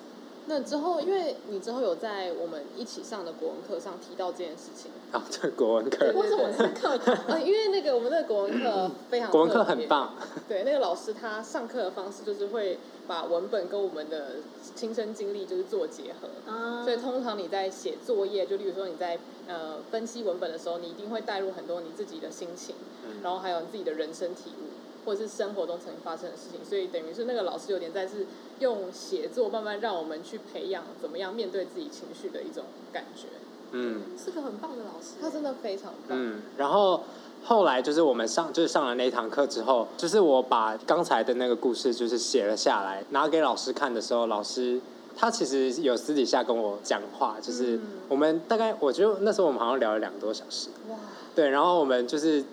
[0.50, 7.14] 那之后，因为你之后有在我们一起上的国文课上提到这件事情啊，对，国文课，为什么是课堂？
[7.30, 10.12] 啊，因为那个我们那个国文课非常，国文课很棒。
[10.48, 14.38] 对，那个老师他上课的方式就是会把文本跟我们的
[14.74, 22.74] 亲身经历就是做结合，啊，所以通常你在写作业，就例如说你在呃分析文本的时候，你一定会带入很多你自己的心情，
[23.22, 24.66] 然后还有你自己的人生体悟。
[25.10, 28.26] 或者是生活中曾经发生的事情，所以等于是那个老师有点在是
[28.60, 33.26] 用写作慢慢让我们去培养怎么样面对自己情绪的一种感觉。
[33.72, 36.16] 嗯，是个很棒的老师，他真的非常棒。
[36.16, 37.02] 嗯，然后
[37.42, 44.80] 后来就是我们上就是上了那一堂课之后，就是我把刚才的那个故事就是写了下来，拿给老师看的时候，老师
[45.16, 50.68] 他其实有私底下跟我讲话，就是我们大概我觉得那时候我们好像聊了两个多小时。
[50.88, 50.96] 哇。
[51.34, 52.44] 对，然后我们就是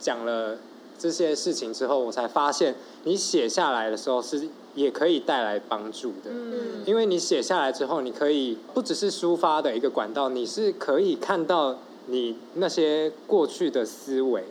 [0.00, 0.56] 讲了。
[0.98, 6.30] 这些事情之后，我才发现，你写下来的时候是也可以带来帮助的。
[6.30, 14.44] 嗯，因为你写下来之后，你可以不只是抒发的一个管道，你是可以看到你那些过去的思维，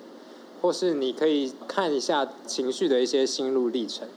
[0.61, 4.07] 或是你可以看一下情绪的一些心路历程。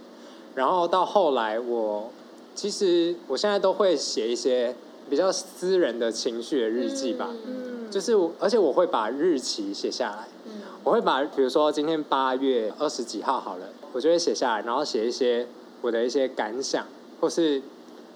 [0.54, 2.10] 然后到后来，我
[2.54, 4.74] 其实我现在都会写一些
[5.10, 7.28] 比较私人的情绪的日记吧。
[7.44, 10.28] 嗯，就是我，而且我会把日期写下来。
[10.82, 15.46] 我会把，比如说今天八月二十几号好了，我就会写下来，然后写一些
[15.82, 16.86] 我的一些感想，
[17.20, 17.60] 或是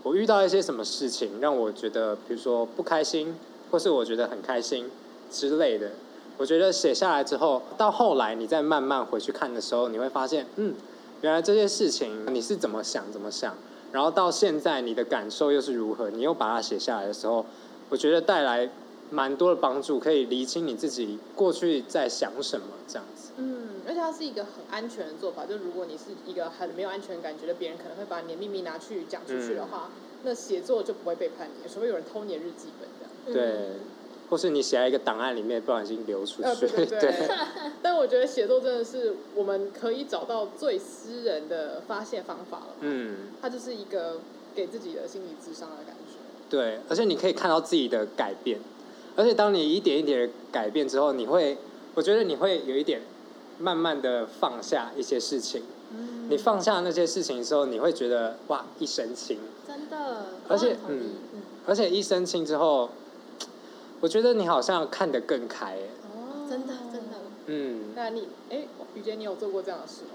[0.03, 3.35] 我遇到一些什么事情让我觉得，比如说不开心，
[3.71, 4.91] 或是我觉得很开心
[5.31, 5.91] 之类的。
[6.39, 10.75] 我觉得写下来之后，到后来你再慢慢回去看的时候，你会发现，嗯，
[11.21, 13.55] 原来这些事情你是怎么想怎么想，
[13.95, 17.47] 然后到现在你的感受又是如何，你又把它写下来的时候，
[17.89, 18.69] 我觉得带来。
[19.11, 23.31] 蛮多的帮助，可以厘清你自己过去在想什么这样子。
[23.37, 25.45] 嗯，而且它是一个很安全的做法。
[25.45, 33.55] 就如果你是一个很没有安全感觉的别人可能会把你的秘密拿去讲出去的话，嗯、那写作就不会背叛你，除非有人偷你的日记本这样。
[33.55, 33.77] 对，
[34.35, 36.43] 或是你写在一个档案里面，不小心流出去。
[36.43, 37.29] 呃、对，对，对，对。
[37.81, 42.67] 但我觉得写作真的是我们可以找到最私人的发泄方法了。
[42.81, 43.29] 嗯。
[43.41, 44.19] 它就是一个
[44.53, 46.19] 给自己的心理智商的感觉。
[46.51, 48.59] 对，而且你可以看到自己的改变。
[49.15, 51.57] 而且当你一点一点的改变之后，你会，
[51.95, 53.03] 我觉得你会有一点
[53.61, 55.63] 慢慢的放下一些事情。
[55.93, 56.27] 嗯。
[56.29, 59.39] 你放下那些事情的时候，你会觉得哇，一身轻。
[59.65, 60.27] 真的。
[60.49, 61.11] 而且，嗯，
[61.69, 62.91] 而且一身轻之后，
[64.01, 65.77] 我觉得你好像看得更开。
[66.03, 67.17] 哦，真的，真的。
[67.47, 67.93] 嗯。
[67.95, 70.11] 那你，哎，雨杰，你有做过这样的事吗？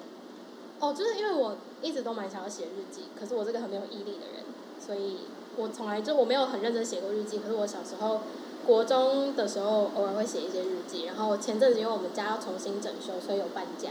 [0.80, 4.44] 哦，就是因为我一直都蛮想要写日记，可是我这个很没有毅力的人，
[4.80, 5.18] 所以
[5.58, 7.40] 我从来就我没有很认真写过日记。
[7.40, 8.22] 可是我小时候。
[8.68, 11.06] 国中的时候，偶尔会写一些日记。
[11.06, 13.90] 然后前阵子因为我们家要重新整修，所以有搬家，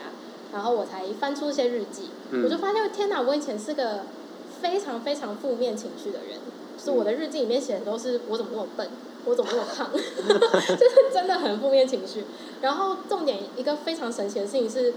[0.52, 2.10] 然后我才翻出一些日记。
[2.30, 3.20] 嗯、我就发现，天哪！
[3.20, 4.02] 我以前是个
[4.60, 6.38] 非常非常负面情绪的人，
[6.88, 8.88] 就是我的日记里面写的都是我怎么那么笨，
[9.26, 12.24] 我怎么那么胖， 就是真的很负面情绪。
[12.62, 14.94] 然后重点一个非常神奇的事情是，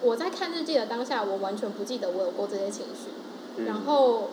[0.00, 3.64] 我在看日记的当下，我完全不记得我有过这些情绪。
[3.64, 4.30] 然后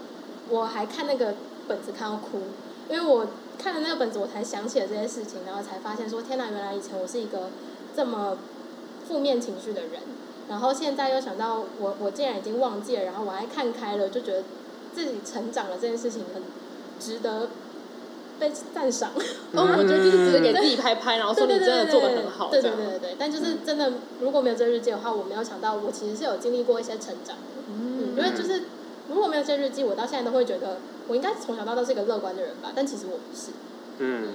[0.50, 1.34] 我还看那个
[1.68, 2.42] 本子看到哭，
[2.90, 3.28] 因为我。
[3.58, 7.50] 看了那个本子，我才想起了这些事情，然后才发现说：天哪，原来以前我是一个
[7.96, 8.38] 这么
[9.08, 10.02] 负面情绪的人。
[10.50, 14.44] 然后现在又想到我，我竟然已经忘记了，然后我还看开了，就觉得
[14.94, 16.44] 自己成长了，这件事情很
[17.00, 17.48] 值得
[18.40, 19.12] 被赞赏。
[19.54, 22.50] 哦， 我觉得就是值得给自己拍拍，然后说你真的做的很好。
[22.50, 27.64] 对对对对对，但就是真的，如果没有这日记的话，我没有想到我其实是有经历过一些成长的。
[27.70, 28.64] 嗯，因为就是
[29.10, 30.78] 如果没有这日记，我到现在都会觉得。
[31.08, 33.52] 我应该从小到大都是一个乐观的人吧，但其实我不是。
[34.00, 34.30] 嗯，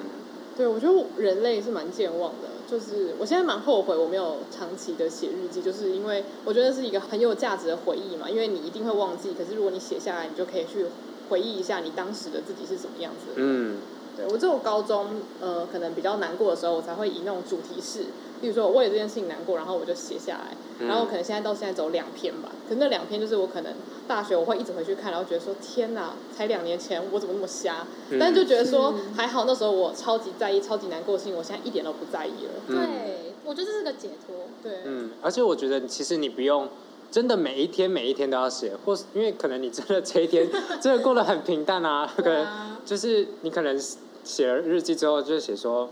[0.56, 10.86] 对，我觉得人类是蛮健忘的，就是我现在蛮后悔我没有长期的写日记，就是因为我觉得是一个很有价值的回忆嘛，因为你一定会忘记，可是如果你写下来，你就可以去
[11.30, 13.32] 回忆一下你当时的自己是什么样子的。
[13.36, 13.78] 嗯，
[14.16, 15.06] 对，我只有高中
[15.40, 18.06] 呃可能比较难过的时候，我才会以那种主题式。
[18.40, 22.50] 比如说我为了这件事情难过，然后我就写下来，嗯、然后可能现在到现在走两篇吧。
[22.66, 23.74] 可是那两篇就是我可能
[24.08, 27.86] 大学我会一直回去看，然后觉得说天哪，才两年前我怎么那么瞎？
[28.08, 32.52] 嗯、但是就觉得说还好那时候我超级在意、超级难过的事情，我现在一点都不在意了。
[32.66, 34.36] 对，嗯、我觉得这是个解脱。
[34.62, 36.66] 对，嗯，而且我觉得其实你不用
[37.10, 40.48] 真的每一天每一天都要写，或是因为可能你真的这一天
[40.80, 42.46] 真的过得很平淡啊，可能
[42.84, 43.78] 就是你可能
[44.24, 45.88] 写了日记之后就写说。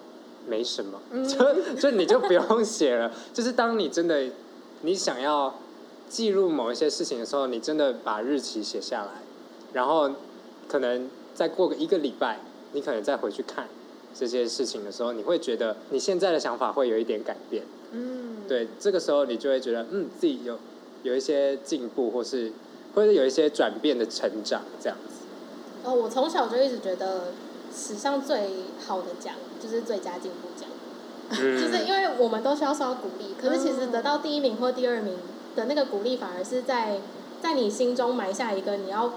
[0.47, 0.99] 没什么，
[1.29, 3.12] 就就你就不用写了。
[3.35, 4.25] 就是当你真的
[4.81, 5.55] 你想要
[6.09, 9.11] 记录某一些事情的时候，你真的把日期写下来，
[9.75, 10.11] 然后
[10.66, 12.41] 可能再过个一个礼拜，
[12.73, 13.69] 你可能再回去看
[14.14, 17.64] 这些事情的时候，你会觉得你现在的想法会有一点改变。
[17.93, 20.59] 嗯，对，这个时候你就会觉得，嗯，自己有
[21.03, 22.53] 有一些进步，或是
[22.94, 25.24] 或者有一些转变的成长这样子。
[25.84, 27.32] 哦，我从小就一直觉得
[27.74, 28.51] 史上最
[28.86, 30.68] 好的奖就是最佳进步奖，
[31.30, 35.16] 嗯、就是因为我们都需要受到鼓励，可是其实得到第一名或第二名
[35.55, 37.01] 的那个鼓励，反而是在
[37.40, 39.14] 在你心中埋下一个你要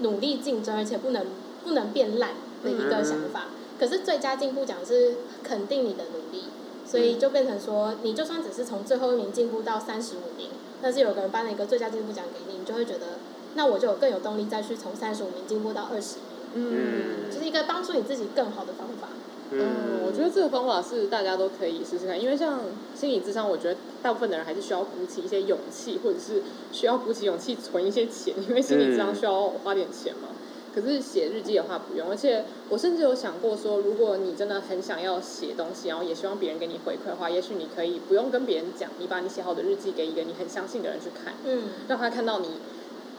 [0.00, 1.26] 努力竞争，而且不能
[1.64, 2.30] 不能变烂
[2.62, 3.46] 的一个想法。
[3.48, 6.44] 嗯、可是最佳进步奖是肯定你的努力，
[6.86, 10.48] 所以就变成说，你就算只是从最后一名进步到三十五名，
[10.84, 13.16] 但是有个人颁了一个最佳进步奖给你，你就会觉得。
[13.54, 16.16] 那我就有更有动力再去从三十五名进步到二十
[16.54, 19.08] 名，嗯，就是一个帮助你自己更好的方法。
[19.50, 22.60] 嗯，我觉得这个方法是大家都可以试试看，因为像
[22.94, 30.28] 心理智商，我觉得大部分的人还是需要鼓起一些勇气，或者是需要鼓起勇气存一些钱，因为心理智商需要花点钱嘛。
[30.74, 42.48] 可是写日记的话不用，而且我甚至有想过说，如果你真的很想要写东西，然后也希望别人给你回馈的话，也许你可以不用跟别人讲，你把你写好的日记给一个你很相信的人去看，嗯，让他看到你。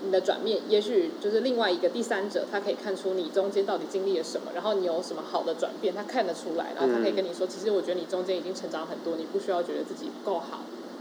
[0.03, 10.59] 你的转变，也许就是另外一个第三者，他可以看出你中间到底经历了什么，然后你有什么好的转变，他看得出来，然后他可以跟你说，嗯、其实我觉得你中间已经成长很多，你不需要觉得自己不够好，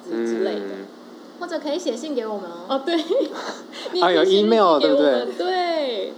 [0.09, 0.87] 之之类的，嗯、
[1.41, 2.67] 或者可以写信给我们哦。
[2.69, 2.95] 哦，对，
[4.01, 5.27] 啊，有 email 对不对？
[5.37, 6.13] 对，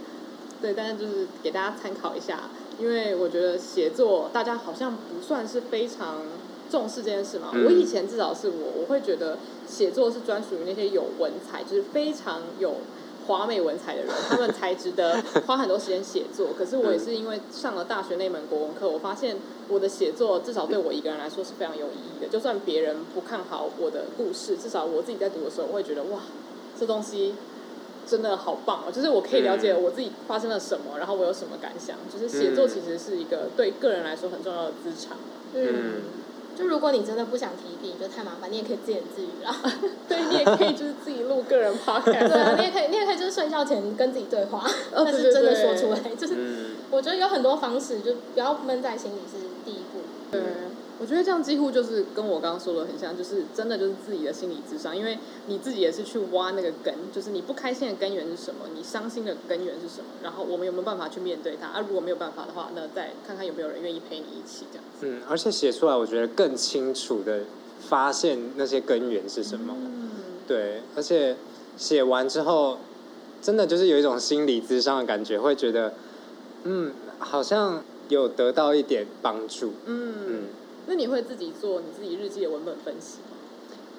[0.60, 6.22] 对，但是就是给大家参考一下，因为我觉得写作大家好像不算是非常。
[6.68, 7.52] 重视这件事嘛？
[7.64, 9.38] 我以前至少是我，我会觉得
[9.68, 12.78] 写作是专属于那些有文采，就是非常有
[13.28, 16.48] 华美文采的人，他们才值得花很多时间写作。
[16.58, 19.36] 可是我也是因为上了大学那门国文课，我发现
[19.68, 22.26] 我的写作至少对我一个人来说是非常有意义的。
[22.26, 26.22] 就算别人不看好我的故事，至少我自己在读的时候，我会觉得哇，
[26.76, 27.36] 这东西
[28.06, 28.92] 真的好棒哦！
[28.92, 31.96] 就是我可以了解我自己发生了什么，然后我有什么感想。
[32.12, 35.16] 就是写作其实是一个对个人来说很重要的资产。
[35.54, 36.02] 嗯。
[36.56, 39.54] 就如果你真的不想提笔，你觉得太麻烦，你也可以自言自语啦。
[40.08, 42.28] 对，你也可以就是自己录个人 podcast。
[42.28, 49.45] 对啊，你也可以，你也可以就是睡觉前跟自己对话，哦、但是真的说出来，对对对，就是、嗯、我觉得有很多方式，就不要闷在心里是。
[51.06, 61.68] 我觉得这样几乎就是跟我刚刚说的很像，就是真的就是自己的心理智商，因为你自己也是去挖那个根，就是你不开心的根源是什么，你伤心的根源是什么，然后我们有没有办法去面对它？
[61.68, 65.06] 啊，如果没有办法的话，那再看看有没有人愿意陪你一起这样子。
[65.06, 67.42] 嗯，而且写出来，我觉得更清楚的
[67.78, 69.76] 发现那些根源是什么。
[69.78, 70.10] 嗯，
[70.48, 71.36] 对，而且
[71.76, 72.78] 写完之后，
[73.40, 75.94] 真的就是有一种心理智商的感觉，会觉得，
[76.64, 79.72] 嗯，好像有得到一点帮助。
[79.84, 80.42] 嗯嗯。
[80.86, 83.36] 那你会自己做你自己日记的文本分析吗？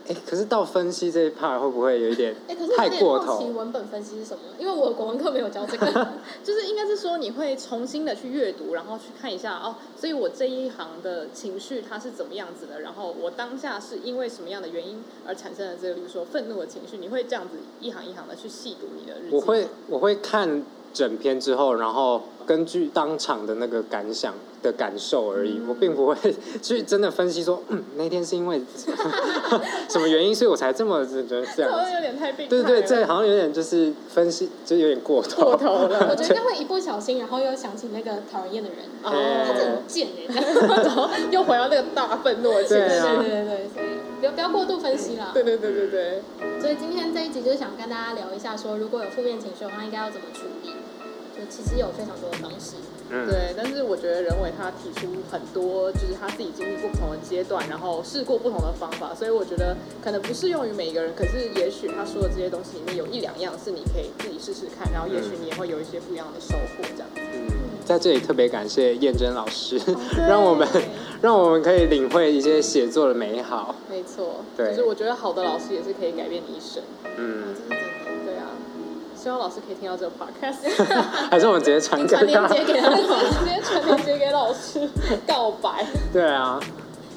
[0.09, 2.33] 哎，可是到分析这一 part 会不会有一点
[2.77, 2.87] 太过头？
[2.87, 4.41] 哎，可是我有点好奇文本分析是什么？
[4.57, 5.85] 因为我的国文课没有教这个，
[6.41, 19.35] 就是应该是说你会重新的去阅读，然后去看一下哦，所以我这一行的情绪它是怎么样子的，然后我当下是因为什么样的原因而产生了这个，比如说愤怒的情绪，你会这样子一行一行的去细读你的日记？
[19.35, 20.63] 我会，我会看。
[20.93, 26.15] 整篇之后，然后根据当场的那个感想的感受而已，嗯、我并不会
[26.61, 28.61] 去真的分析说，嗯，那天是因为
[29.89, 31.71] 什么原因，所以我才这么觉得这样。
[31.71, 32.49] 好像有点太病态。
[32.49, 35.43] 对对对，这好像有点就是分析，就有点过头。
[35.43, 36.07] 过头了。
[36.09, 39.11] 我觉得应该会一不小心，然后又想起那个讨人厌的人， 哦，
[39.47, 40.33] 他真的很贱哎，
[40.67, 42.83] 然后又回到那个大愤怒的情绪。
[42.83, 43.87] 对对对对，所以
[44.19, 45.31] 不要不要过度分析啦。
[45.33, 46.21] 对对对对对。
[46.59, 50.71] 所以今天这一集就是想跟大家聊一下，说如果有负面情绪的话，应该要怎么处理。
[51.49, 52.75] 其实有非常多的方式，
[53.09, 67.21] 嗯，对，但是我觉得人伟他提出很多，就是他自己经历过不同的阶段，然后试过不同的方法，所以我觉得可能不适用于每一个人，可是也许他说的这些东西里面有一两样是你可以自己试试看，然后也许你也会有一些不一样的收获，这样子。
[67.33, 67.47] 嗯，
[67.85, 69.95] 在这里特别感谢燕珍老师，哦、
[70.27, 70.67] 让我们
[71.21, 73.75] 让我们可以领会一些写作的美好。
[73.89, 76.83] 没错，对，就是我觉得好的老师也是可以改变你一生。
[77.17, 77.55] 嗯。
[79.27, 80.87] 希望老师可以听到这个 podcast，
[81.29, 82.47] 还是我们直接传给 他？
[82.47, 84.89] 传链接给他，直接传链接给老师
[85.27, 85.85] 告白。
[86.13, 86.57] 对啊，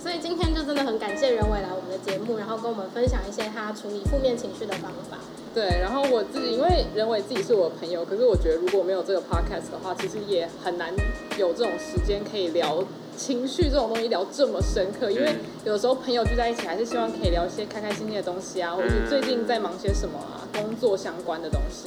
[0.03, 5.19] 所以今天就真的很感谢任伟来我们的节目，然后跟我们分享一些他处理负面情绪的方法。
[5.55, 10.93] 对，然后我自己因为任伟自己是我的朋友，可是我觉得如果没有这个 podcast 的话，其实也很难
[11.39, 12.83] 有这种时间可以聊
[13.17, 15.13] 情绪这种东西聊这么深刻。
[15.13, 15.33] 因为
[15.65, 21.87] 有时候朋友聚在一起，还是希望可以聊一些开开心心的东西啊，或者是最近在忙些什么啊，工作相关的东西。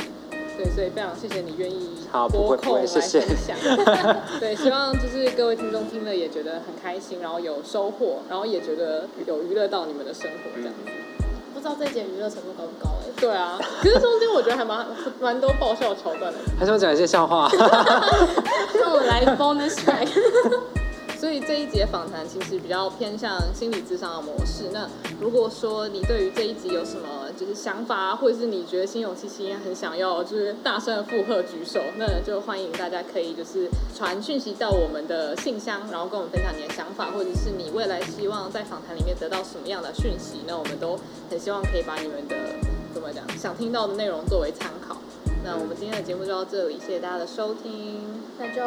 [0.64, 1.97] 对，所以非常谢谢你愿意
[2.32, 3.01] 拨空来分享。
[3.01, 3.53] 谢 谢
[4.39, 10.80] 对，希望就是各位听众听了也觉得很开心，然后有收获，然后也觉得有娱乐到你们的生活这样子。
[10.88, 13.11] 嗯、不知道这一节娱乐程度高不高哎？
[13.20, 14.86] 对啊，其实中间我觉得还蛮
[15.20, 16.39] 蛮多爆笑桥段的。
[16.57, 17.49] 还是我讲一些笑话？
[17.51, 20.07] 那我来 bonus track。
[21.20, 24.66] 所以这一节访谈其实比较偏向心理智商的模式。
[24.74, 24.89] 那
[25.22, 42.36] 如果说你对于这一集有什么就是想法，或者是你觉得心有戚戚很想要就是大声的附和举手，那就欢迎大家可以就是传讯息到我们的信箱，然后跟我们分享你的想法，或者是你未来希望在访谈里面得到什么样的讯息，那我们都很希望可以把你们的
[42.93, 44.97] 怎么讲想听到的内容作为参考。
[45.43, 48.01] 那我们今天的节目就到这里，谢谢大家的收听。
[48.39, 48.61] 那就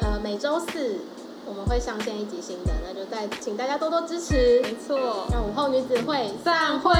[0.00, 0.96] 呃每周四
[1.44, 4.60] 我们会上线一集新的，那就再请大家多多支持。
[4.62, 6.92] 没错，让午后女子会散会。